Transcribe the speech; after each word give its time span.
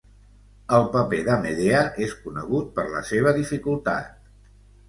El 0.77 0.85
paper 0.95 1.19
de 1.27 1.35
Medea 1.43 1.83
és 2.07 2.17
conegut 2.23 2.73
per 2.79 2.89
la 2.97 3.07
seva 3.11 3.35
dificultat. 3.41 4.29